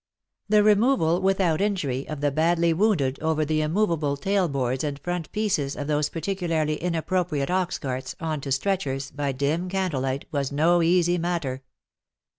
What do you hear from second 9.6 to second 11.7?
candlelight, was no easy matter.